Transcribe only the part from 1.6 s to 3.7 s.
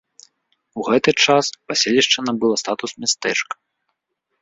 паселішча набыла статус мястэчка.